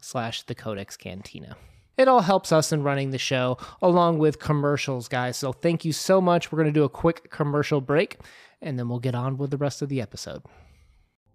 slash 0.00 0.42
the 0.42 0.54
codex 0.54 0.96
cantina. 0.96 1.56
It 1.96 2.08
all 2.08 2.20
helps 2.20 2.52
us 2.52 2.72
in 2.72 2.82
running 2.82 3.10
the 3.10 3.18
show 3.18 3.56
along 3.80 4.18
with 4.18 4.38
commercials 4.38 5.08
guys. 5.08 5.36
So 5.36 5.52
thank 5.52 5.84
you 5.84 5.92
so 5.92 6.20
much. 6.20 6.52
We're 6.52 6.58
going 6.58 6.72
to 6.72 6.80
do 6.80 6.84
a 6.84 6.90
quick 6.90 7.30
commercial 7.30 7.80
break 7.80 8.18
and 8.60 8.78
then 8.78 8.88
we'll 8.88 8.98
get 8.98 9.14
on 9.14 9.38
with 9.38 9.50
the 9.50 9.56
rest 9.56 9.82
of 9.82 9.88
the 9.88 10.00
episode. 10.00 10.42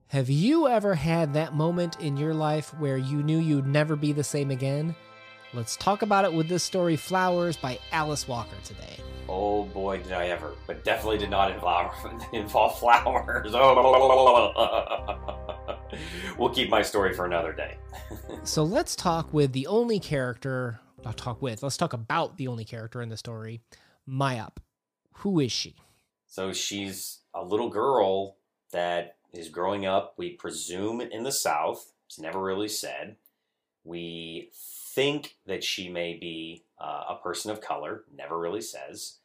Have 0.09 0.30
you 0.30 0.68
ever 0.68 0.95
had 0.95 1.34
that 1.34 1.55
moment 1.55 1.99
in 1.99 2.18
your 2.18 2.34
life 2.34 2.77
where 2.80 2.98
you 2.98 3.23
knew 3.23 3.40
you'd 3.40 3.66
never 3.66 3.95
be 3.95 4.12
the 4.12 4.23
same 4.23 4.52
again? 4.52 4.93
Let's 5.54 5.77
talk 5.77 6.02
about 6.02 6.26
it 6.26 6.34
with 6.34 6.48
this 6.48 6.63
story 6.63 6.96
flowers 6.96 7.57
by 7.57 7.80
alice 7.91 8.27
walker 8.27 8.55
today. 8.63 8.98
Oh 9.27 9.63
boy, 9.63 10.04
did 10.04 10.12
I 10.12 10.27
ever! 10.27 10.54
But 10.68 10.84
definitely 10.84 11.20
did 11.20 11.30
not 11.30 11.52
involve, 11.52 11.93
involve 12.34 12.80
flowers. 12.80 13.52
Oh. 13.55 15.70
we'll 16.38 16.50
keep 16.50 16.70
my 16.70 16.81
story 16.81 17.13
for 17.13 17.26
another 17.26 17.54
day. 17.54 17.77
so 18.44 18.63
let's 18.63 18.95
talk 18.95 19.34
with 19.34 19.54
the 19.54 19.68
only 19.68 19.99
character. 19.99 20.80
I'll 21.05 21.13
talk 21.13 21.41
with. 21.41 21.63
Let's 21.63 21.77
talk 21.77 21.94
about 21.94 22.38
the 22.38 22.48
only 22.48 22.65
character 22.65 23.02
in 23.02 23.10
the 23.10 23.18
story, 23.18 23.62
Myop. 24.07 24.57
Who 25.15 25.40
is 25.40 25.52
she? 25.52 25.76
So 26.27 26.54
she's 26.54 27.20
a 27.34 27.43
little 27.43 27.70
girl 27.70 28.38
that 28.71 29.18
is 29.34 29.49
growing 29.49 29.85
up. 29.85 30.13
We 30.18 30.32
presume 30.32 31.02
in 31.02 31.24
the 31.24 31.32
South. 31.32 31.91
It's 32.08 32.20
never 32.20 32.41
really 32.41 32.68
said. 32.68 33.18
We 33.84 34.49
think 34.54 35.37
that 35.48 35.63
she 35.63 35.90
may 35.90 36.13
be 36.13 36.63
uh, 36.80 37.04
a 37.10 37.20
person 37.21 37.52
of 37.52 37.62
color. 37.62 38.04
Never 38.13 38.37
really 38.37 38.62
says 38.62 39.18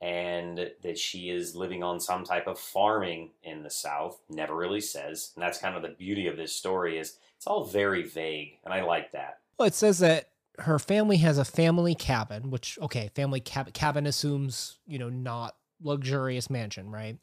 and 0.00 0.70
that 0.82 0.98
she 0.98 1.28
is 1.28 1.54
living 1.54 1.82
on 1.82 2.00
some 2.00 2.24
type 2.24 2.46
of 2.46 2.58
farming 2.58 3.30
in 3.42 3.62
the 3.62 3.70
south 3.70 4.18
never 4.30 4.56
really 4.56 4.80
says. 4.80 5.32
And 5.34 5.42
that's 5.42 5.58
kind 5.58 5.76
of 5.76 5.82
the 5.82 5.88
beauty 5.90 6.26
of 6.26 6.36
this 6.36 6.54
story 6.54 6.98
is 6.98 7.18
it's 7.36 7.46
all 7.46 7.64
very 7.64 8.02
vague 8.02 8.58
and 8.64 8.72
i 8.72 8.82
like 8.82 9.12
that. 9.12 9.38
Well 9.58 9.68
it 9.68 9.74
says 9.74 9.98
that 9.98 10.30
her 10.58 10.78
family 10.78 11.18
has 11.18 11.38
a 11.38 11.44
family 11.44 11.94
cabin 11.94 12.50
which 12.50 12.78
okay 12.80 13.10
family 13.14 13.40
cab- 13.40 13.72
cabin 13.72 14.06
assumes 14.06 14.78
you 14.86 14.98
know 14.98 15.08
not 15.10 15.56
luxurious 15.82 16.48
mansion 16.50 16.90
right? 16.90 17.22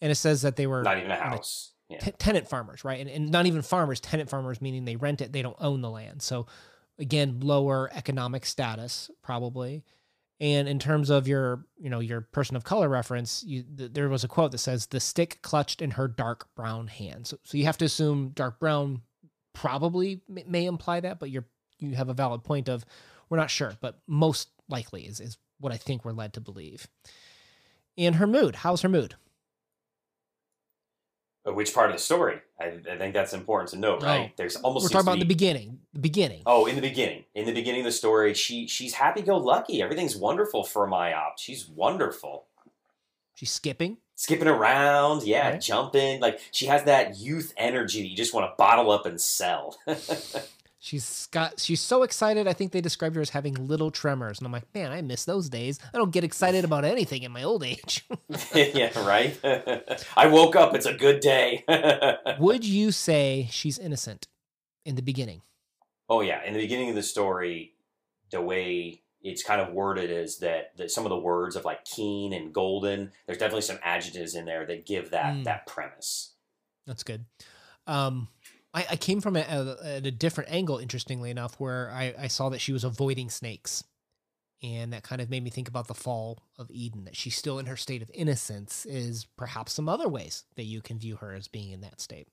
And 0.00 0.10
it 0.10 0.16
says 0.16 0.42
that 0.42 0.56
they 0.56 0.66
were 0.66 0.82
not 0.82 0.98
even 0.98 1.10
a 1.10 1.16
house. 1.16 1.72
yeah. 1.88 1.98
t- 1.98 2.12
tenant 2.12 2.48
farmers 2.48 2.84
right? 2.84 3.00
And, 3.00 3.10
and 3.10 3.30
not 3.30 3.46
even 3.46 3.62
farmers 3.62 3.98
tenant 4.00 4.30
farmers 4.30 4.60
meaning 4.60 4.84
they 4.84 4.96
rent 4.96 5.20
it 5.20 5.32
they 5.32 5.42
don't 5.42 5.56
own 5.60 5.80
the 5.80 5.90
land. 5.90 6.22
So 6.22 6.46
again 7.00 7.40
lower 7.40 7.90
economic 7.92 8.46
status 8.46 9.10
probably 9.22 9.82
and 10.42 10.68
in 10.68 10.80
terms 10.80 11.08
of 11.08 11.28
your, 11.28 11.64
you 11.78 11.88
know, 11.88 12.00
your 12.00 12.20
person 12.20 12.56
of 12.56 12.64
color 12.64 12.88
reference, 12.88 13.44
you, 13.46 13.62
th- 13.62 13.92
there 13.92 14.08
was 14.08 14.24
a 14.24 14.28
quote 14.28 14.50
that 14.50 14.58
says 14.58 14.86
the 14.86 14.98
stick 14.98 15.38
clutched 15.40 15.80
in 15.80 15.92
her 15.92 16.08
dark 16.08 16.48
brown 16.56 16.88
hand. 16.88 17.28
So, 17.28 17.38
so 17.44 17.56
you 17.56 17.64
have 17.64 17.78
to 17.78 17.84
assume 17.84 18.30
dark 18.30 18.58
brown 18.58 19.02
probably 19.52 20.20
may, 20.28 20.42
may 20.48 20.66
imply 20.66 20.98
that, 20.98 21.20
but 21.20 21.30
you're 21.30 21.46
you 21.78 21.94
have 21.94 22.08
a 22.08 22.14
valid 22.14 22.42
point 22.42 22.68
of 22.68 22.84
we're 23.30 23.38
not 23.38 23.50
sure, 23.50 23.74
but 23.80 24.00
most 24.08 24.48
likely 24.68 25.02
is 25.02 25.20
is 25.20 25.38
what 25.60 25.72
I 25.72 25.76
think 25.76 26.04
we're 26.04 26.10
led 26.10 26.32
to 26.32 26.40
believe. 26.40 26.88
And 27.96 28.16
her 28.16 28.26
mood, 28.26 28.56
how's 28.56 28.82
her 28.82 28.88
mood? 28.88 29.14
Which 31.44 31.74
part 31.74 31.90
of 31.90 31.96
the 31.96 32.02
story? 32.02 32.40
I, 32.60 32.78
I 32.88 32.98
think 32.98 33.14
that's 33.14 33.32
important 33.32 33.70
to 33.70 33.78
note, 33.78 34.02
right? 34.02 34.28
Oh, 34.30 34.32
There's 34.36 34.56
almost 34.56 34.84
we're 34.84 34.90
talking 34.90 35.08
about 35.08 35.14
be, 35.14 35.20
the 35.20 35.26
beginning. 35.26 35.80
The 35.92 35.98
beginning. 35.98 36.42
Oh, 36.46 36.66
in 36.66 36.76
the 36.76 36.80
beginning. 36.80 37.24
In 37.34 37.46
the 37.46 37.52
beginning 37.52 37.80
of 37.80 37.86
the 37.86 37.92
story, 37.92 38.32
she 38.34 38.68
she's 38.68 38.94
happy 38.94 39.22
go 39.22 39.38
lucky. 39.38 39.82
Everything's 39.82 40.14
wonderful 40.14 40.62
for 40.62 40.86
Myop. 40.88 41.32
She's 41.38 41.68
wonderful. 41.68 42.44
She's 43.34 43.50
skipping. 43.50 43.96
Skipping 44.14 44.46
around, 44.46 45.24
yeah, 45.24 45.50
right. 45.50 45.60
jumping. 45.60 46.20
Like 46.20 46.38
she 46.52 46.66
has 46.66 46.84
that 46.84 47.18
youth 47.18 47.52
energy 47.56 48.02
that 48.02 48.08
you 48.08 48.16
just 48.16 48.32
want 48.32 48.48
to 48.48 48.54
bottle 48.56 48.92
up 48.92 49.04
and 49.04 49.20
sell. 49.20 49.76
She's 50.84 51.28
got 51.30 51.60
she's 51.60 51.80
so 51.80 52.02
excited. 52.02 52.48
I 52.48 52.54
think 52.54 52.72
they 52.72 52.80
described 52.80 53.14
her 53.14 53.22
as 53.22 53.30
having 53.30 53.68
little 53.68 53.92
tremors. 53.92 54.40
And 54.40 54.46
I'm 54.46 54.52
like, 54.52 54.66
man, 54.74 54.90
I 54.90 55.00
miss 55.00 55.24
those 55.24 55.48
days. 55.48 55.78
I 55.94 55.96
don't 55.96 56.10
get 56.10 56.24
excited 56.24 56.64
about 56.64 56.84
anything 56.84 57.22
in 57.22 57.30
my 57.30 57.44
old 57.44 57.62
age. 57.62 58.04
yeah, 58.52 58.90
right? 59.06 59.38
I 60.16 60.26
woke 60.26 60.56
up, 60.56 60.74
it's 60.74 60.84
a 60.84 60.92
good 60.92 61.20
day. 61.20 61.64
Would 62.40 62.64
you 62.64 62.90
say 62.90 63.46
she's 63.52 63.78
innocent 63.78 64.26
in 64.84 64.96
the 64.96 65.02
beginning? 65.02 65.42
Oh 66.08 66.20
yeah. 66.20 66.42
In 66.42 66.52
the 66.52 66.60
beginning 66.60 66.88
of 66.88 66.96
the 66.96 67.04
story, 67.04 67.74
the 68.32 68.40
way 68.40 69.02
it's 69.22 69.44
kind 69.44 69.60
of 69.60 69.72
worded 69.72 70.10
is 70.10 70.38
that, 70.38 70.76
that 70.78 70.90
some 70.90 71.06
of 71.06 71.10
the 71.10 71.16
words 71.16 71.54
of 71.54 71.64
like 71.64 71.84
keen 71.84 72.32
and 72.32 72.52
golden, 72.52 73.12
there's 73.26 73.38
definitely 73.38 73.62
some 73.62 73.78
adjectives 73.84 74.34
in 74.34 74.46
there 74.46 74.66
that 74.66 74.84
give 74.84 75.10
that 75.10 75.32
mm. 75.32 75.44
that 75.44 75.64
premise. 75.68 76.32
That's 76.88 77.04
good. 77.04 77.24
Um, 77.86 78.26
I, 78.74 78.86
I 78.90 78.96
came 78.96 79.20
from 79.20 79.36
it 79.36 79.48
at 79.48 80.06
a, 80.06 80.10
different 80.10 80.50
angle, 80.50 80.78
interestingly 80.78 81.30
enough, 81.30 81.58
where 81.58 81.90
I, 81.90 82.14
I 82.18 82.26
saw 82.28 82.48
that 82.50 82.60
she 82.60 82.72
was 82.72 82.84
avoiding 82.84 83.30
snakes. 83.30 83.84
And 84.62 84.92
that 84.92 85.02
kind 85.02 85.20
of 85.20 85.28
made 85.28 85.42
me 85.42 85.50
think 85.50 85.68
about 85.68 85.88
the 85.88 85.94
fall 85.94 86.38
of 86.56 86.70
Eden, 86.70 87.04
that 87.04 87.16
she's 87.16 87.36
still 87.36 87.58
in 87.58 87.66
her 87.66 87.76
state 87.76 88.00
of 88.00 88.10
innocence, 88.14 88.86
is 88.86 89.26
perhaps 89.36 89.72
some 89.72 89.88
other 89.88 90.08
ways 90.08 90.44
that 90.54 90.64
you 90.64 90.80
can 90.80 91.00
view 91.00 91.16
her 91.16 91.34
as 91.34 91.48
being 91.48 91.72
in 91.72 91.80
that 91.80 92.00
state. 92.00 92.28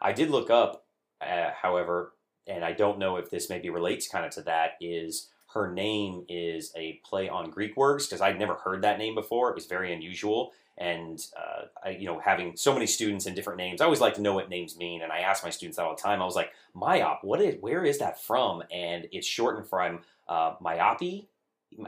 I 0.00 0.12
did 0.12 0.30
look 0.30 0.48
up, 0.48 0.86
uh, 1.20 1.50
however, 1.60 2.12
and 2.46 2.64
I 2.64 2.72
don't 2.72 3.00
know 3.00 3.16
if 3.16 3.30
this 3.30 3.50
maybe 3.50 3.68
relates 3.68 4.08
kind 4.08 4.24
of 4.24 4.30
to 4.32 4.42
that, 4.42 4.72
is 4.80 5.28
her 5.54 5.72
name 5.72 6.24
is 6.28 6.72
a 6.76 7.00
play 7.04 7.28
on 7.28 7.50
Greek 7.50 7.76
words 7.76 8.06
because 8.06 8.20
I'd 8.20 8.38
never 8.38 8.54
heard 8.54 8.82
that 8.82 8.98
name 8.98 9.16
before. 9.16 9.50
It 9.50 9.56
was 9.56 9.66
very 9.66 9.92
unusual 9.92 10.52
and 10.78 11.26
uh, 11.36 11.66
I, 11.84 11.90
you 11.90 12.06
know 12.06 12.20
having 12.20 12.56
so 12.56 12.72
many 12.72 12.86
students 12.86 13.26
and 13.26 13.36
different 13.36 13.58
names 13.58 13.80
i 13.80 13.84
always 13.84 14.00
like 14.00 14.14
to 14.14 14.22
know 14.22 14.32
what 14.32 14.48
names 14.48 14.76
mean 14.76 15.02
and 15.02 15.12
i 15.12 15.18
ask 15.18 15.44
my 15.44 15.50
students 15.50 15.76
that 15.76 15.84
all 15.84 15.94
the 15.94 16.00
time 16.00 16.22
i 16.22 16.24
was 16.24 16.36
like 16.36 16.52
myop 16.74 17.18
what 17.22 17.40
is 17.40 17.56
where 17.60 17.84
is 17.84 17.98
that 17.98 18.22
from 18.22 18.62
and 18.72 19.06
it's 19.12 19.26
shortened 19.26 19.66
from 19.66 20.00
uh, 20.28 20.54
myopy 20.62 21.26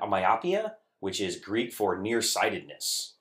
myopia 0.07 0.75
which 1.01 1.21
is 1.21 1.37
greek 1.37 1.73
for 1.73 1.99
nearsightedness 1.99 3.15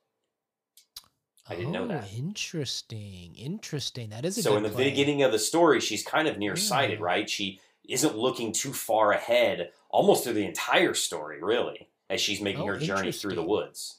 I 1.52 1.56
didn't 1.56 1.75
oh, 1.75 1.79
know 1.79 1.88
that. 1.88 2.13
Interesting. 2.16 3.34
Interesting. 3.35 4.12
That 4.12 4.24
is 4.24 4.41
so. 4.41 4.56
in 4.56 4.62
the 4.62 4.69
play. 4.69 4.91
beginning 4.91 5.24
of 5.24 5.31
the 5.31 5.40
story, 5.40 5.79
she's 5.79 6.03
kind 6.03 6.28
of 6.28 6.38
nearsighted, 6.38 7.00
yeah. 7.00 7.06
right? 7.06 7.28
She 7.28 7.59
isn't 7.88 8.16
looking 8.16 8.52
too 8.52 8.72
far 8.72 9.12
ahead, 9.12 9.72
almost 9.90 10.24
through 10.24 10.34
the 10.34 10.46
entire 10.46 10.94
story, 10.94 11.41
really, 11.41 11.90
as 12.08 12.22
she's 12.22 12.40
making 12.40 12.62
oh, 12.62 12.74
her 12.74 12.78
journey 12.78 13.12
through 13.12 13.34
the 13.34 13.44
woods. 13.44 13.98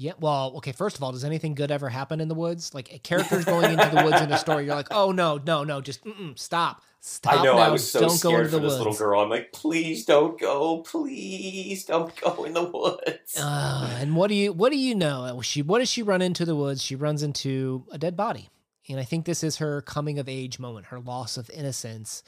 Yeah, 0.00 0.14
well, 0.18 0.54
okay. 0.56 0.72
First 0.72 0.96
of 0.96 1.02
all, 1.02 1.12
does 1.12 1.24
anything 1.24 1.54
good 1.54 1.70
ever 1.70 1.90
happen 1.90 2.22
in 2.22 2.28
the 2.28 2.34
woods? 2.34 2.72
Like 2.72 2.90
a 2.90 2.98
characters 2.98 3.44
going 3.44 3.70
into 3.70 3.94
the 3.94 4.02
woods 4.02 4.18
in 4.22 4.32
a 4.32 4.38
story, 4.38 4.64
you're 4.64 4.74
like, 4.74 4.88
oh 4.90 5.12
no, 5.12 5.38
no, 5.44 5.62
no, 5.62 5.82
just 5.82 6.00
stop, 6.36 6.80
stop. 7.00 7.40
I 7.40 7.44
know. 7.44 7.56
Now. 7.56 7.58
I 7.58 7.68
was 7.68 7.90
so 7.90 8.00
don't 8.00 8.08
scared 8.08 8.46
for 8.48 8.60
this 8.60 8.62
woods. 8.62 8.78
little 8.78 8.94
girl. 8.94 9.20
I'm 9.20 9.28
like, 9.28 9.52
please 9.52 10.06
don't 10.06 10.40
go, 10.40 10.78
please 10.78 11.84
don't 11.84 12.18
go 12.18 12.44
in 12.44 12.54
the 12.54 12.64
woods. 12.64 13.36
Uh, 13.38 13.94
and 14.00 14.16
what 14.16 14.28
do 14.28 14.36
you, 14.36 14.54
what 14.54 14.72
do 14.72 14.78
you 14.78 14.94
know? 14.94 15.38
She, 15.42 15.60
what 15.60 15.80
does 15.80 15.90
she 15.90 16.02
run 16.02 16.22
into 16.22 16.46
the 16.46 16.56
woods? 16.56 16.82
She 16.82 16.96
runs 16.96 17.22
into 17.22 17.84
a 17.92 17.98
dead 17.98 18.16
body, 18.16 18.48
and 18.88 18.98
I 18.98 19.04
think 19.04 19.26
this 19.26 19.44
is 19.44 19.58
her 19.58 19.82
coming 19.82 20.18
of 20.18 20.30
age 20.30 20.58
moment, 20.58 20.86
her 20.86 20.98
loss 20.98 21.36
of 21.36 21.50
innocence. 21.50 22.22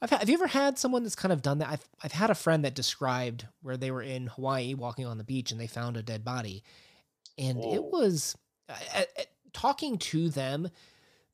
I've 0.00 0.10
had, 0.10 0.18
have 0.18 0.28
you 0.28 0.34
ever 0.34 0.48
had 0.48 0.76
someone 0.76 1.04
that's 1.04 1.14
kind 1.14 1.32
of 1.32 1.40
done 1.40 1.58
that? 1.58 1.68
I've 1.68 1.88
I've 2.02 2.10
had 2.10 2.30
a 2.30 2.34
friend 2.34 2.64
that 2.64 2.74
described 2.74 3.46
where 3.60 3.76
they 3.76 3.92
were 3.92 4.02
in 4.02 4.26
Hawaii 4.26 4.74
walking 4.74 5.06
on 5.06 5.18
the 5.18 5.22
beach 5.22 5.52
and 5.52 5.60
they 5.60 5.68
found 5.68 5.96
a 5.96 6.02
dead 6.02 6.24
body 6.24 6.64
and 7.38 7.58
Whoa. 7.58 7.74
it 7.74 7.84
was 7.84 8.36
uh, 8.68 9.02
talking 9.52 9.98
to 9.98 10.28
them 10.28 10.68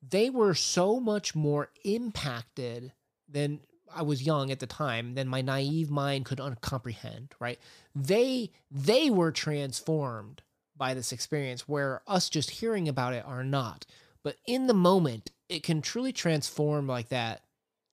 they 0.06 0.30
were 0.30 0.54
so 0.54 1.00
much 1.00 1.34
more 1.34 1.70
impacted 1.84 2.92
than 3.28 3.60
I 3.94 4.02
was 4.02 4.22
young 4.22 4.50
at 4.50 4.60
the 4.60 4.66
time 4.66 5.14
than 5.14 5.28
my 5.28 5.40
naive 5.40 5.90
mind 5.90 6.24
could 6.24 6.40
comprehend, 6.60 7.34
right? 7.40 7.58
They 7.94 8.52
they 8.70 9.10
were 9.10 9.32
transformed 9.32 10.42
by 10.76 10.94
this 10.94 11.12
experience 11.12 11.66
where 11.66 12.02
us 12.06 12.28
just 12.28 12.50
hearing 12.50 12.88
about 12.88 13.14
it 13.14 13.24
are 13.26 13.44
not. 13.44 13.86
But 14.22 14.36
in 14.46 14.66
the 14.66 14.74
moment, 14.74 15.32
it 15.48 15.62
can 15.62 15.82
truly 15.82 16.12
transform 16.12 16.86
like 16.86 17.08
that 17.08 17.42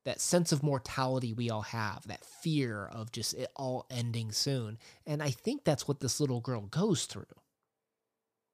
that 0.04 0.22
sense 0.22 0.52
of 0.52 0.62
mortality 0.62 1.34
we 1.34 1.50
all 1.50 1.64
have, 1.64 2.08
that 2.08 2.24
fear 2.24 2.86
of 2.86 3.12
just 3.12 3.34
it 3.34 3.50
all 3.56 3.88
ending 3.90 4.32
soon. 4.32 4.78
And 5.08 5.24
I 5.24 5.32
think 5.32 5.64
that's 5.64 5.88
what 5.88 6.00
this 6.00 6.20
little 6.20 6.42
girl 6.42 6.62
goes 6.62 7.06
through. 7.06 7.26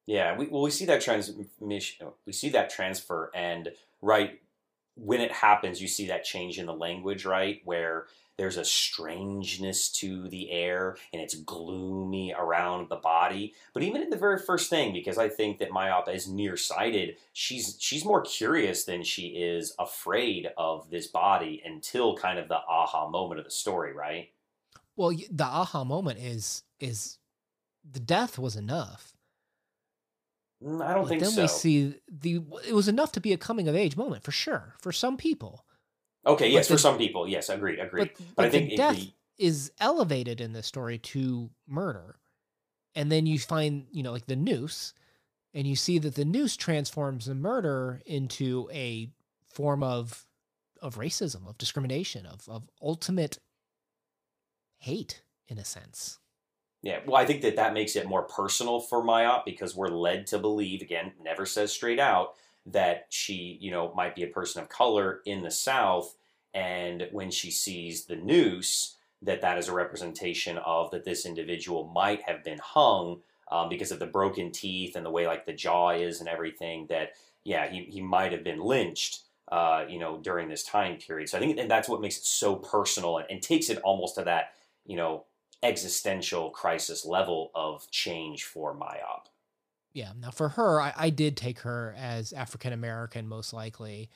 Yeah, 0.07 0.36
we 0.38 0.48
well 0.48 0.62
we 0.62 0.71
see 0.71 0.86
that 0.86 1.01
transmission, 1.01 2.07
we 2.25 2.33
see 2.33 2.50
that 2.50 2.69
transfer, 2.69 3.31
and 3.33 3.71
right 4.01 4.39
when 4.95 5.21
it 5.21 5.31
happens, 5.31 5.81
you 5.81 5.88
see 5.88 6.07
that 6.07 6.24
change 6.24 6.59
in 6.59 6.65
the 6.65 6.74
language, 6.74 7.25
right? 7.25 7.62
Where 7.63 8.07
there's 8.38 8.57
a 8.57 8.65
strangeness 8.65 9.89
to 9.92 10.27
the 10.30 10.51
air 10.51 10.98
and 11.13 11.21
it's 11.21 11.36
gloomy 11.36 12.33
around 12.38 12.89
the 12.89 12.95
body. 12.95 13.53
But 13.74 13.83
even 13.83 14.01
in 14.01 14.09
the 14.09 14.18
very 14.18 14.39
first 14.39 14.69
thing, 14.69 14.94
because 14.94 15.18
I 15.18 15.30
think 15.30 15.59
that 15.59 15.69
Myop 15.69 16.13
is 16.13 16.27
nearsighted, 16.27 17.18
she's 17.33 17.77
she's 17.80 18.06
more 18.06 18.21
curious 18.21 18.83
than 18.83 19.04
she 19.04 19.27
is 19.27 19.75
afraid 19.80 20.50
of 20.57 20.89
this 20.89 21.07
body 21.07 21.62
until 21.65 22.18
kind 22.18 22.39
of 22.39 22.47
the 22.47 22.59
aha 22.68 23.07
moment 23.09 23.39
of 23.39 23.45
the 23.45 23.51
story, 23.51 23.94
right? 23.94 24.30
Well, 24.95 25.12
the 25.12 25.45
aha 25.45 25.83
moment 25.83 26.19
is 26.19 26.63
is 26.80 27.18
the 27.89 28.00
death 28.00 28.39
was 28.39 28.56
enough. 28.56 29.13
Mm, 30.63 30.83
I 30.83 30.93
don't 30.93 31.03
but 31.03 31.09
think 31.09 31.21
then 31.21 31.31
so. 31.31 31.41
we 31.41 31.47
see 31.47 31.95
the 32.07 32.41
it 32.67 32.73
was 32.73 32.87
enough 32.87 33.11
to 33.13 33.19
be 33.19 33.33
a 33.33 33.37
coming 33.37 33.67
of 33.67 33.75
age 33.75 33.97
moment 33.97 34.23
for 34.23 34.31
sure 34.31 34.75
for 34.79 34.91
some 34.91 35.17
people. 35.17 35.65
Okay, 36.25 36.49
yes, 36.49 36.67
for 36.67 36.77
some 36.77 36.97
people, 36.97 37.27
yes, 37.27 37.49
agreed, 37.49 37.79
agreed. 37.79 38.11
But, 38.15 38.17
But, 38.17 38.35
but 38.35 38.45
I 38.45 38.49
think 38.49 38.69
the 38.69 38.75
death 38.75 38.95
the, 38.95 39.13
is 39.39 39.71
elevated 39.79 40.39
in 40.39 40.53
this 40.53 40.67
story 40.67 40.99
to 40.99 41.49
murder. 41.67 42.17
And 42.93 43.11
then 43.11 43.25
you 43.25 43.39
find, 43.39 43.87
you 43.91 44.03
know, 44.03 44.11
like 44.11 44.27
the 44.27 44.35
noose, 44.35 44.93
and 45.53 45.65
you 45.65 45.75
see 45.75 45.97
that 45.97 46.15
the 46.15 46.25
noose 46.25 46.55
transforms 46.57 47.25
the 47.25 47.35
murder 47.35 48.01
into 48.05 48.69
a 48.71 49.09
form 49.47 49.81
of 49.83 50.27
of 50.81 50.95
racism, 50.95 51.47
of 51.47 51.57
discrimination, 51.57 52.25
of 52.25 52.47
of 52.47 52.69
ultimate 52.81 53.39
hate 54.77 55.23
in 55.47 55.57
a 55.57 55.65
sense. 55.65 56.19
Yeah, 56.83 57.00
well, 57.06 57.22
I 57.22 57.25
think 57.25 57.42
that 57.44 57.57
that 57.57 57.74
makes 57.74 57.95
it 57.95 58.07
more 58.07 58.24
personal 58.24 58.80
for 58.80 59.04
Myop 59.04 59.45
because 59.45 59.75
we're 59.75 59.89
led 59.89 60.25
to 60.28 60.39
believe, 60.39 60.81
again, 60.81 61.12
never 61.24 61.45
says 61.45 61.72
straight 61.72 62.00
out, 62.00 62.33
that 62.66 63.06
she, 63.10 63.57
you 63.62 63.69
know, 63.69 63.94
might 63.95 64.16
be 64.16 64.24
a 64.24 64.28
person 64.28 64.62
of 64.62 64.69
color 64.69 65.22
in 65.25 65.44
the 65.44 65.51
South. 65.51 66.16
And 66.54 67.07
when 67.12 67.30
she 67.30 67.51
sees 67.51 68.06
the 68.06 68.16
noose, 68.16 68.95
that 69.22 69.42
that 69.42 69.60
is 69.60 69.68
a 69.68 69.74
representation 69.74 70.57
of 70.60 70.89
that 70.92 71.06
this 71.06 71.25
individual 71.25 71.86
might 71.94 72.24
have 72.24 72.44
been 72.44 72.60
hung 72.63 73.22
um, 73.51 73.69
because 73.69 73.92
of 73.92 74.00
the 74.00 74.07
broken 74.07 74.51
teeth 74.51 74.95
and 74.95 75.06
the 75.06 75.12
way 75.12 75.28
like 75.28 75.45
the 75.45 75.54
jaw 75.54 75.92
is 75.92 76.19
and 76.19 76.28
everything. 76.28 76.88
That 76.89 77.12
yeah, 77.44 77.69
he 77.69 77.83
he 77.83 78.01
might 78.01 78.31
have 78.31 78.44
been 78.44 78.60
lynched. 78.60 79.22
Uh, 79.51 79.83
you 79.89 80.00
know, 80.00 80.18
during 80.18 80.48
this 80.48 80.63
time 80.63 80.95
period. 80.95 81.28
So 81.28 81.38
I 81.38 81.42
think 81.42 81.60
and 81.60 81.69
that's 81.69 81.89
what 81.89 82.00
makes 82.00 82.18
it 82.18 82.24
so 82.24 82.56
personal 82.56 83.18
and, 83.18 83.28
and 83.30 83.42
takes 83.42 83.69
it 83.69 83.80
almost 83.80 84.16
to 84.16 84.24
that, 84.24 84.54
you 84.86 84.95
know, 84.95 85.25
existential 85.63 86.49
crisis 86.49 87.05
level 87.05 87.51
of 87.53 87.89
change 87.91 88.43
for 88.43 88.75
Myop. 88.75 89.25
Yeah. 89.93 90.11
Now, 90.19 90.31
for 90.31 90.49
her, 90.49 90.81
I, 90.81 90.93
I 90.95 91.09
did 91.09 91.35
take 91.35 91.59
her 91.59 91.95
as 91.97 92.33
African 92.33 92.73
American, 92.73 93.27
most 93.27 93.53
likely. 93.53 94.09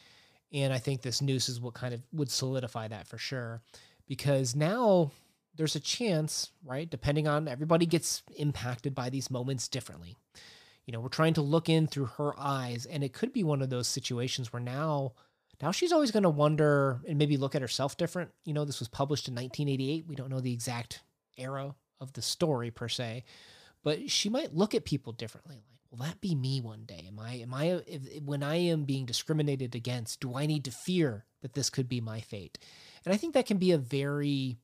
And 0.54 0.72
I 0.74 0.78
think 0.78 1.02
this 1.02 1.22
noose 1.22 1.50
is 1.50 1.60
what 1.60 1.74
kind 1.74 1.94
of 1.94 2.02
would 2.14 2.32
solidify 2.32 2.88
that 2.88 3.08
for 3.08 3.18
sure. 3.18 3.62
Because 4.08 4.56
now 4.56 5.12
there's 5.56 5.76
a 5.76 5.82
chance, 5.82 6.52
right? 6.64 6.90
Depending 6.90 7.28
on 7.28 7.48
everybody 7.48 7.86
gets 7.86 8.24
impacted 8.38 8.96
by 8.96 9.10
these 9.10 9.32
moments 9.32 9.68
differently. 9.68 10.16
You 10.86 10.94
know, 10.94 11.00
we're 11.00 11.10
trying 11.10 11.34
to 11.34 11.42
look 11.42 11.68
in 11.68 11.88
through 11.88 12.06
her 12.18 12.34
eyes, 12.38 12.86
and 12.86 13.04
it 13.04 13.12
could 13.12 13.34
be 13.34 13.44
one 13.44 13.62
of 13.62 13.70
those 13.70 13.88
situations 13.88 14.54
where 14.54 14.62
now. 14.62 15.14
Now 15.62 15.72
she's 15.72 15.94
always 15.94 16.12
going 16.12 16.24
to 16.24 16.30
wonder 16.30 17.00
and 17.08 17.18
maybe 17.18 17.38
look 17.38 17.56
at 17.56 17.62
herself 17.62 17.96
different. 17.96 18.32
You 18.44 18.54
know, 18.54 18.66
this 18.66 18.80
was 18.80 18.90
published 18.90 19.30
in 19.30 19.36
1988. 19.36 20.06
We 20.06 20.16
don't 20.16 20.30
know 20.30 20.42
the 20.42 20.52
exact 20.52 21.02
era 21.38 21.76
of 22.00 22.14
the 22.14 22.22
story 22.22 22.72
per 22.72 22.90
se, 22.90 23.24
but 23.84 24.10
she 24.10 24.30
might 24.30 24.56
look 24.56 24.76
at 24.76 24.86
people 24.86 25.14
differently 25.14 25.56
like 25.56 25.76
will 25.92 26.06
that 26.06 26.20
be 26.20 26.36
me 26.36 26.60
one 26.60 26.84
day? 26.86 27.06
Am 27.08 27.20
i 27.20 27.34
am 27.36 27.54
i 27.54 27.82
if, 27.88 28.22
when 28.24 28.44
i 28.44 28.56
am 28.56 28.84
being 28.84 29.06
discriminated 29.06 29.76
against 29.76 30.20
do 30.20 30.36
i 30.36 30.46
need 30.46 30.66
to 30.66 30.72
fear 30.72 31.26
that 31.42 31.54
this 31.54 31.70
could 31.70 31.88
be 31.88 32.02
my 32.02 32.20
fate? 32.20 32.58
And 33.06 33.14
i 33.14 33.18
think 33.18 33.34
that 33.34 33.46
can 33.46 33.58
be 33.58 33.72
a 33.72 33.78
very 33.78 34.58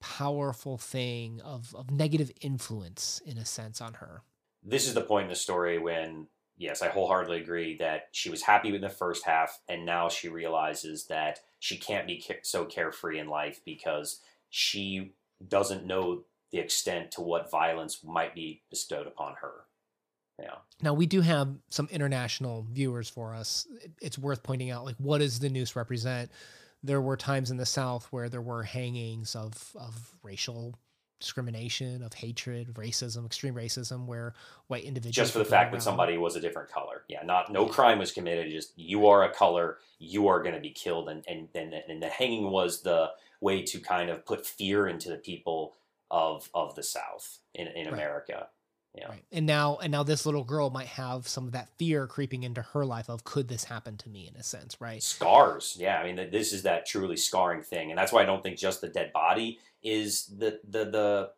powerful 0.00 0.76
thing 0.76 1.40
of 1.40 1.74
of 1.74 1.90
negative 1.90 2.30
influence 2.40 3.22
in 3.24 3.38
a 3.38 3.44
sense 3.44 3.80
on 3.80 3.94
her. 3.94 4.22
This 4.62 4.86
is 4.86 4.94
the 4.94 5.00
point 5.00 5.24
in 5.24 5.28
the 5.30 5.34
story 5.34 5.78
when, 5.78 6.26
yes, 6.56 6.80
I 6.80 6.88
wholeheartedly 6.88 7.40
agree 7.40 7.76
that 7.76 8.08
she 8.12 8.30
was 8.30 8.42
happy 8.42 8.72
with 8.72 8.80
the 8.80 8.88
first 8.88 9.24
half, 9.24 9.60
and 9.68 9.84
now 9.84 10.08
she 10.08 10.28
realizes 10.28 11.06
that 11.06 11.40
she 11.58 11.76
can't 11.76 12.06
be 12.06 12.24
so 12.42 12.64
carefree 12.64 13.18
in 13.18 13.28
life 13.28 13.60
because 13.64 14.20
she 14.56 15.12
doesn't 15.48 15.84
know 15.84 16.22
the 16.52 16.58
extent 16.60 17.10
to 17.10 17.20
what 17.20 17.50
violence 17.50 18.04
might 18.04 18.36
be 18.36 18.62
bestowed 18.70 19.08
upon 19.08 19.34
her. 19.40 19.64
Yeah. 20.38 20.56
now 20.82 20.94
we 20.94 21.06
do 21.06 21.20
have 21.20 21.48
some 21.68 21.88
international 21.92 22.66
viewers 22.72 23.08
for 23.08 23.34
us 23.34 23.68
it's 24.02 24.18
worth 24.18 24.42
pointing 24.42 24.68
out 24.68 24.84
like 24.84 24.96
what 24.98 25.18
does 25.18 25.38
the 25.38 25.48
noose 25.48 25.76
represent 25.76 26.28
there 26.82 27.00
were 27.00 27.16
times 27.16 27.52
in 27.52 27.56
the 27.56 27.64
south 27.64 28.08
where 28.10 28.28
there 28.28 28.40
were 28.40 28.64
hangings 28.64 29.36
of 29.36 29.70
of 29.76 30.16
racial 30.24 30.74
discrimination 31.24 32.02
of 32.02 32.12
hatred 32.12 32.68
of 32.68 32.74
racism 32.74 33.24
extreme 33.26 33.54
racism 33.54 34.06
where 34.06 34.34
white 34.68 34.84
individuals 34.84 35.14
just 35.14 35.32
for 35.32 35.38
the 35.38 35.44
fact 35.44 35.72
that 35.72 35.82
somebody 35.82 36.16
was 36.18 36.36
a 36.36 36.40
different 36.40 36.70
color. 36.70 37.02
Yeah, 37.08 37.22
not 37.24 37.50
no 37.50 37.66
crime 37.66 37.98
was 37.98 38.12
committed. 38.12 38.52
Just 38.52 38.72
you 38.76 39.06
are 39.06 39.24
a 39.24 39.32
color, 39.32 39.78
you 39.98 40.28
are 40.28 40.42
going 40.42 40.54
to 40.54 40.60
be 40.60 40.70
killed, 40.70 41.08
and 41.08 41.24
and 41.26 41.48
and 41.54 41.74
and 41.74 42.02
the 42.02 42.08
hanging 42.08 42.50
was 42.50 42.82
the 42.82 43.10
way 43.40 43.62
to 43.62 43.80
kind 43.80 44.10
of 44.10 44.24
put 44.24 44.46
fear 44.46 44.86
into 44.86 45.08
the 45.08 45.16
people 45.16 45.74
of 46.10 46.48
of 46.54 46.74
the 46.74 46.82
South 46.82 47.38
in 47.54 47.68
in 47.68 47.86
Right. 47.86 47.94
America. 47.94 48.48
Yeah. 48.94 49.08
Right. 49.08 49.24
And 49.32 49.44
now 49.44 49.78
and 49.82 49.90
now 49.90 50.04
this 50.04 50.24
little 50.24 50.44
girl 50.44 50.70
might 50.70 50.86
have 50.86 51.26
some 51.26 51.46
of 51.46 51.52
that 51.52 51.68
fear 51.78 52.06
creeping 52.06 52.44
into 52.44 52.62
her 52.62 52.84
life 52.84 53.08
of 53.08 53.24
could 53.24 53.48
this 53.48 53.64
happen 53.64 53.96
to 53.98 54.08
me 54.08 54.28
in 54.28 54.36
a 54.38 54.42
sense, 54.42 54.80
right? 54.80 55.02
Scars, 55.02 55.76
yeah. 55.78 55.98
I 55.98 56.04
mean, 56.04 56.30
this 56.30 56.52
is 56.52 56.62
that 56.62 56.86
truly 56.86 57.16
scarring 57.16 57.62
thing, 57.62 57.90
and 57.90 57.98
that's 57.98 58.12
why 58.12 58.22
I 58.22 58.24
don't 58.24 58.42
think 58.42 58.56
just 58.56 58.80
the 58.80 58.88
dead 58.88 59.12
body 59.12 59.58
is 59.82 60.26
the 60.26 60.60
the 60.68 60.84
the 60.84 61.30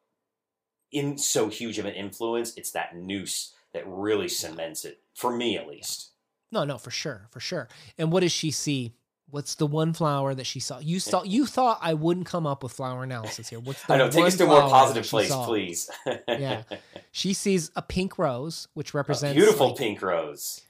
in 0.93 1.17
so 1.17 1.49
huge 1.49 1.79
of 1.79 1.87
an 1.87 1.95
influence. 1.95 2.53
It's 2.57 2.73
that 2.73 2.95
noose 2.95 3.55
that 3.73 3.85
really 3.87 4.29
cements 4.29 4.85
it 4.85 5.01
for 5.15 5.35
me, 5.35 5.57
at 5.57 5.67
least. 5.67 6.11
No, 6.53 6.65
no, 6.65 6.79
for 6.79 6.91
sure, 6.91 7.29
for 7.31 7.41
sure. 7.41 7.69
And 7.99 8.13
what 8.13 8.21
does 8.21 8.33
she 8.33 8.51
see? 8.51 8.93
What's 9.29 9.57
the 9.57 9.67
one 9.67 9.93
flower 9.93 10.35
that 10.35 10.45
she 10.47 10.61
saw? 10.61 10.79
You 10.79 11.01
saw 11.01 11.23
you 11.25 11.47
thought 11.47 11.79
I 11.83 11.95
wouldn't 11.95 12.27
come 12.27 12.47
up 12.47 12.63
with 12.63 12.73
flower 12.73 13.03
analysis 13.03 13.49
here. 13.49 13.59
What's 13.59 13.83
the 13.87 13.95
I 13.95 13.97
know. 13.99 14.09
Take 14.09 14.25
us 14.27 14.37
to 14.37 14.45
a 14.45 14.47
more 14.47 14.61
positive 14.61 15.05
place, 15.05 15.29
saw? 15.29 15.45
please. 15.47 15.91
Yeah. 16.29 16.63
She 17.11 17.33
sees 17.33 17.71
a 17.75 17.83
pink 17.83 18.19
rose, 18.19 18.69
which 18.75 18.95
A 18.95 18.97
represents 18.99 19.35
beautiful 19.37 19.69
like, 19.69 19.77
pink 19.79 20.01
rose. 20.03 20.61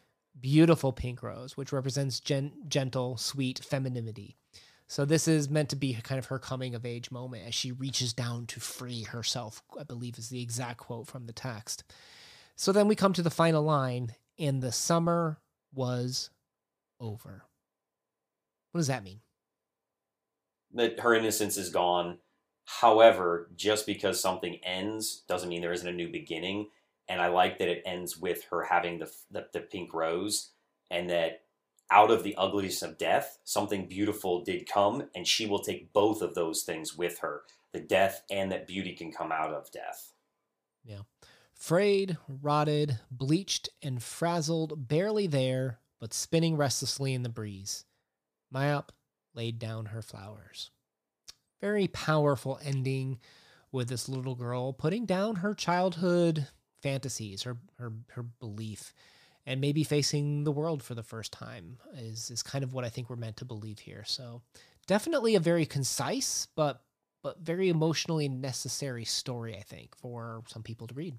beautiful 0.40 0.92
pink 0.92 1.22
rose, 1.22 1.56
which 1.56 1.72
represents 1.72 2.18
gen- 2.20 2.52
gentle, 2.68 3.16
sweet 3.16 3.58
femininity. 3.58 4.36
So 4.88 5.04
this 5.04 5.26
is 5.26 5.50
meant 5.50 5.68
to 5.70 5.76
be 5.76 5.94
kind 5.94 6.18
of 6.18 6.26
her 6.26 6.38
coming 6.38 6.74
of 6.76 6.86
age 6.86 7.10
moment 7.10 7.42
as 7.46 7.54
she 7.54 7.72
reaches 7.72 8.12
down 8.12 8.46
to 8.46 8.60
free 8.60 9.02
herself, 9.02 9.60
I 9.78 9.82
believe 9.82 10.16
is 10.16 10.28
the 10.28 10.40
exact 10.40 10.78
quote 10.78 11.08
from 11.08 11.26
the 11.26 11.32
text. 11.32 11.82
So 12.54 12.70
then 12.72 12.86
we 12.86 12.94
come 12.94 13.12
to 13.14 13.22
the 13.22 13.30
final 13.30 13.62
line, 13.64 14.14
and 14.38 14.62
the 14.62 14.70
summer 14.72 15.38
was 15.74 16.30
over. 17.00 17.42
What 18.76 18.80
does 18.80 18.88
that 18.88 19.04
mean? 19.04 19.20
That 20.74 21.00
her 21.00 21.14
innocence 21.14 21.56
is 21.56 21.70
gone. 21.70 22.18
However, 22.66 23.48
just 23.56 23.86
because 23.86 24.20
something 24.20 24.58
ends 24.62 25.22
doesn't 25.26 25.48
mean 25.48 25.62
there 25.62 25.72
isn't 25.72 25.88
a 25.88 25.92
new 25.92 26.12
beginning. 26.12 26.68
And 27.08 27.18
I 27.18 27.28
like 27.28 27.56
that 27.56 27.70
it 27.70 27.82
ends 27.86 28.18
with 28.18 28.44
her 28.50 28.64
having 28.64 28.98
the 28.98 29.10
the, 29.30 29.46
the 29.54 29.60
pink 29.60 29.94
rose, 29.94 30.50
and 30.90 31.08
that 31.08 31.44
out 31.90 32.10
of 32.10 32.22
the 32.22 32.34
ugliness 32.36 32.82
of 32.82 32.98
death, 32.98 33.38
something 33.44 33.88
beautiful 33.88 34.44
did 34.44 34.68
come, 34.68 35.08
and 35.14 35.26
she 35.26 35.46
will 35.46 35.60
take 35.60 35.94
both 35.94 36.20
of 36.20 36.34
those 36.34 36.62
things 36.62 36.94
with 36.98 37.20
her. 37.20 37.44
The 37.72 37.80
death 37.80 38.24
and 38.30 38.52
that 38.52 38.66
beauty 38.66 38.92
can 38.92 39.10
come 39.10 39.32
out 39.32 39.54
of 39.54 39.72
death. 39.72 40.12
Yeah. 40.84 41.00
Frayed, 41.54 42.18
rotted, 42.28 42.98
bleached, 43.10 43.70
and 43.80 44.02
frazzled, 44.02 44.86
barely 44.86 45.26
there, 45.26 45.78
but 45.98 46.12
spinning 46.12 46.58
restlessly 46.58 47.14
in 47.14 47.22
the 47.22 47.30
breeze. 47.30 47.86
Myop 48.54 48.90
laid 49.34 49.58
down 49.58 49.86
her 49.86 50.02
flowers. 50.02 50.70
Very 51.60 51.88
powerful 51.88 52.58
ending 52.62 53.18
with 53.72 53.88
this 53.88 54.08
little 54.08 54.34
girl 54.34 54.72
putting 54.72 55.06
down 55.06 55.36
her 55.36 55.54
childhood 55.54 56.48
fantasies, 56.82 57.42
her 57.42 57.58
her 57.78 57.92
her 58.10 58.22
belief, 58.22 58.94
and 59.46 59.60
maybe 59.60 59.84
facing 59.84 60.44
the 60.44 60.52
world 60.52 60.82
for 60.82 60.94
the 60.94 61.02
first 61.02 61.32
time 61.32 61.78
is 61.94 62.30
is 62.30 62.42
kind 62.42 62.64
of 62.64 62.72
what 62.74 62.84
I 62.84 62.88
think 62.90 63.10
we're 63.10 63.16
meant 63.16 63.36
to 63.38 63.44
believe 63.44 63.80
here. 63.80 64.04
So 64.06 64.42
definitely 64.86 65.34
a 65.34 65.40
very 65.40 65.66
concise 65.66 66.46
but 66.56 66.82
but 67.22 67.40
very 67.40 67.68
emotionally 67.68 68.28
necessary 68.28 69.04
story, 69.04 69.56
I 69.56 69.62
think, 69.62 69.96
for 69.96 70.42
some 70.46 70.62
people 70.62 70.86
to 70.88 70.94
read. 70.94 71.18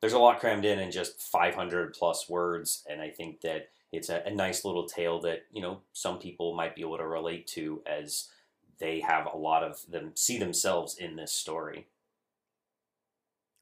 there's 0.00 0.12
a 0.12 0.18
lot 0.18 0.40
crammed 0.40 0.64
in 0.64 0.78
in 0.78 0.90
just 0.90 1.20
500 1.20 1.94
plus 1.94 2.28
words 2.28 2.84
and 2.88 3.00
i 3.00 3.08
think 3.10 3.40
that 3.40 3.68
it's 3.96 4.08
a, 4.08 4.22
a 4.26 4.30
nice 4.30 4.64
little 4.64 4.86
tale 4.86 5.20
that 5.20 5.44
you 5.52 5.62
know 5.62 5.80
some 5.92 6.18
people 6.18 6.54
might 6.54 6.74
be 6.74 6.82
able 6.82 6.98
to 6.98 7.06
relate 7.06 7.46
to 7.46 7.82
as 7.86 8.28
they 8.78 9.00
have 9.00 9.26
a 9.32 9.36
lot 9.36 9.62
of 9.62 9.80
them 9.88 10.12
see 10.14 10.38
themselves 10.38 10.96
in 10.98 11.16
this 11.16 11.32
story 11.32 11.86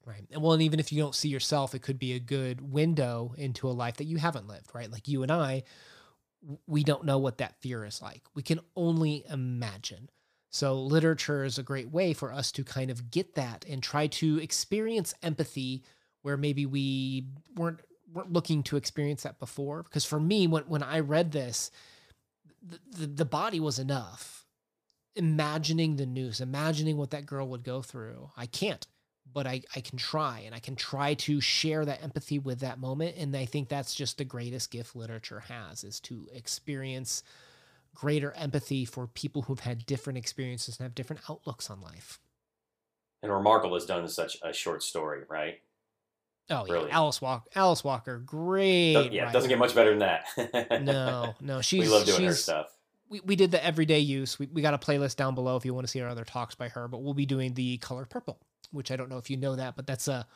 Right. 0.04 0.26
And 0.32 0.42
well, 0.42 0.52
and 0.52 0.62
even 0.62 0.80
if 0.80 0.92
you 0.92 1.00
don't 1.00 1.14
see 1.14 1.28
yourself, 1.28 1.74
it 1.74 1.82
could 1.82 1.98
be 1.98 2.14
a 2.14 2.18
good 2.18 2.72
window 2.72 3.34
into 3.38 3.68
a 3.68 3.70
life 3.70 3.98
that 3.98 4.04
you 4.04 4.16
haven't 4.16 4.48
lived, 4.48 4.74
right? 4.74 4.90
Like 4.90 5.06
you 5.06 5.22
and 5.22 5.30
I, 5.30 5.62
we 6.66 6.82
don't 6.82 7.04
know 7.04 7.18
what 7.18 7.38
that 7.38 7.60
fear 7.60 7.84
is 7.84 8.02
like. 8.02 8.22
We 8.34 8.42
can 8.42 8.60
only 8.74 9.24
imagine. 9.30 10.10
So, 10.50 10.74
literature 10.74 11.44
is 11.44 11.58
a 11.58 11.62
great 11.62 11.90
way 11.90 12.12
for 12.12 12.32
us 12.32 12.52
to 12.52 12.64
kind 12.64 12.90
of 12.90 13.10
get 13.10 13.36
that 13.36 13.64
and 13.68 13.82
try 13.82 14.08
to 14.08 14.38
experience 14.38 15.14
empathy 15.22 15.84
where 16.22 16.36
maybe 16.36 16.66
we 16.66 17.26
weren't 17.56 17.80
weren't 18.12 18.32
looking 18.32 18.62
to 18.64 18.76
experience 18.76 19.22
that 19.22 19.38
before. 19.38 19.82
Because 19.82 20.04
for 20.04 20.20
me, 20.20 20.46
when 20.46 20.64
when 20.64 20.82
I 20.82 21.00
read 21.00 21.32
this, 21.32 21.70
the, 22.62 22.78
the, 22.90 23.06
the 23.06 23.24
body 23.24 23.60
was 23.60 23.78
enough. 23.78 24.46
Imagining 25.14 25.96
the 25.96 26.06
news, 26.06 26.40
imagining 26.40 26.96
what 26.96 27.10
that 27.10 27.26
girl 27.26 27.46
would 27.48 27.64
go 27.64 27.82
through. 27.82 28.30
I 28.34 28.46
can't, 28.46 28.86
but 29.30 29.46
I, 29.46 29.60
I 29.76 29.80
can 29.80 29.98
try 29.98 30.42
and 30.46 30.54
I 30.54 30.58
can 30.58 30.74
try 30.74 31.12
to 31.14 31.38
share 31.38 31.84
that 31.84 32.02
empathy 32.02 32.38
with 32.38 32.60
that 32.60 32.78
moment. 32.78 33.16
And 33.18 33.36
I 33.36 33.44
think 33.44 33.68
that's 33.68 33.94
just 33.94 34.16
the 34.16 34.24
greatest 34.24 34.70
gift 34.70 34.96
literature 34.96 35.40
has 35.40 35.84
is 35.84 36.00
to 36.00 36.28
experience 36.32 37.22
greater 37.94 38.32
empathy 38.32 38.86
for 38.86 39.06
people 39.06 39.42
who've 39.42 39.60
had 39.60 39.84
different 39.84 40.18
experiences 40.18 40.78
and 40.78 40.84
have 40.84 40.94
different 40.94 41.22
outlooks 41.28 41.68
on 41.68 41.82
life. 41.82 42.18
And 43.22 43.30
Remarkable 43.30 43.76
is 43.76 43.84
done 43.84 44.08
such 44.08 44.38
a 44.42 44.52
short 44.52 44.82
story, 44.82 45.24
right? 45.28 45.60
Oh 46.52 46.64
yeah, 46.66 46.86
Alice 46.90 47.20
Walker. 47.20 47.48
Alice 47.54 47.82
Walker, 47.82 48.18
great. 48.18 48.94
Does, 48.94 49.08
yeah, 49.10 49.22
writer. 49.22 49.32
doesn't 49.32 49.48
get 49.48 49.58
much 49.58 49.74
better 49.74 49.90
than 49.96 50.00
that. 50.00 50.82
no, 50.84 51.34
no, 51.40 51.60
she's. 51.60 51.80
We 51.80 51.88
love 51.88 52.06
doing 52.06 52.24
her 52.24 52.34
stuff. 52.34 52.68
We, 53.08 53.20
we 53.20 53.36
did 53.36 53.50
the 53.50 53.64
everyday 53.64 54.00
use. 54.00 54.38
We, 54.38 54.46
we 54.46 54.62
got 54.62 54.74
a 54.74 54.78
playlist 54.78 55.16
down 55.16 55.34
below 55.34 55.56
if 55.56 55.64
you 55.64 55.74
want 55.74 55.86
to 55.86 55.90
see 55.90 56.00
our 56.00 56.08
other 56.08 56.24
talks 56.24 56.54
by 56.54 56.68
her. 56.68 56.88
But 56.88 57.02
we'll 57.02 57.14
be 57.14 57.26
doing 57.26 57.54
the 57.54 57.78
Color 57.78 58.04
Purple, 58.04 58.38
which 58.70 58.90
I 58.90 58.96
don't 58.96 59.08
know 59.08 59.18
if 59.18 59.30
you 59.30 59.36
know 59.36 59.56
that, 59.56 59.76
but 59.76 59.86
that's 59.86 60.08
a 60.08 60.26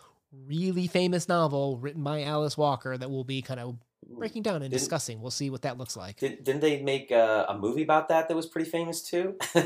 really 0.47 0.87
famous 0.87 1.29
novel 1.29 1.79
written 1.79 2.03
by 2.03 2.23
Alice 2.23 2.57
Walker 2.57 2.97
that 2.97 3.11
we'll 3.11 3.25
be 3.25 3.43
kind 3.43 3.61
of 3.61 3.77
breaking 4.09 4.43
down 4.43 4.57
and 4.57 4.65
didn't, 4.65 4.79
discussing. 4.79 5.21
We'll 5.21 5.31
see 5.31 5.51
what 5.51 5.63
that 5.63 5.79
looks 5.79 5.97
like. 5.97 6.19
Did, 6.19 6.47
not 6.47 6.61
they 6.61 6.83
make 6.83 7.11
a, 7.11 7.47
a, 7.49 7.59
movie 7.59 7.83
about 7.83 8.09
that 8.09 8.29
that 8.29 8.37
was 8.37 8.47
pretty 8.47 8.69
famous 8.69 9.03
too? 9.03 9.37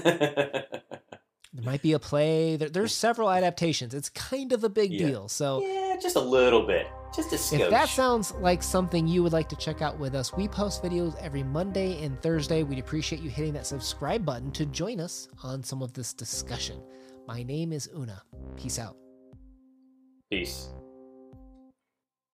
There 1.52 1.64
might 1.64 1.83
be 1.83 1.92
a 1.92 1.99
play. 1.99 2.57
There, 2.57 2.69
there's 2.69 2.95
several 2.95 3.30
adaptations. 3.30 3.92
It's 3.92 4.09
kind 4.09 4.52
of 4.52 4.62
a 4.62 4.69
big 4.69 4.92
yeah. 4.92 5.07
deal. 5.07 5.28
So 5.28 5.62
yeah, 5.62 5.89
just 6.00 6.16
a 6.16 6.21
little 6.21 6.66
bit, 6.66 6.87
just 7.14 7.33
a 7.33 7.37
skosh. 7.37 7.61
If 7.61 7.71
that 7.71 7.88
sounds 7.88 8.33
like 8.37 8.62
something 8.62 9.07
you 9.07 9.23
would 9.23 9.33
like 9.33 9.49
to 9.50 9.57
check 9.57 9.83
out 9.83 9.99
with 9.99 10.14
us, 10.14 10.35
we 10.35 10.49
post 10.49 10.83
videos 10.83 11.16
every 11.21 11.42
Monday 11.42 12.02
and 12.04 12.21
Thursday. 12.21 12.62
We'd 12.62 12.78
appreciate 12.78 13.23
you 13.23 13.30
hitting 13.30 13.52
that 13.54 13.66
subscribe 13.66 14.25
button 14.25 14.50
to 14.52 14.66
join 14.66 15.00
us 15.00 15.28
on 15.42 15.62
some 15.62 15.83
of 15.83 15.92
this 15.92 16.12
discussion. 16.12 16.83
My 17.26 17.42
name 17.42 17.73
is 17.73 17.88
Una. 17.97 18.23
Peace 18.57 18.78
out. 18.78 18.97
Peace. 20.30 20.71